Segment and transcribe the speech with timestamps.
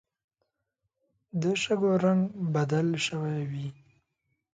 [1.39, 2.21] د شګو رنګ
[2.53, 3.67] بدل شوی وي